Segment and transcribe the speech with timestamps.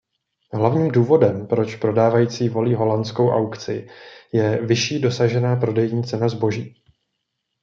[0.53, 3.87] Hlavním důvodem proč prodávající volí holandskou aukci
[4.33, 6.75] je vyšší dosažená prodejní cena zboží.